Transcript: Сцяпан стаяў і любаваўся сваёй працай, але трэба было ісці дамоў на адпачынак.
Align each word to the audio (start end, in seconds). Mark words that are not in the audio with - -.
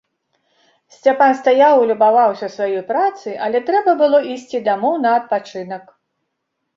Сцяпан 0.93 1.33
стаяў 1.41 1.75
і 1.81 1.89
любаваўся 1.91 2.47
сваёй 2.53 2.81
працай, 2.91 3.35
але 3.49 3.61
трэба 3.67 3.91
было 4.01 4.23
ісці 4.37 4.63
дамоў 4.69 4.97
на 5.05 5.13
адпачынак. 5.19 5.85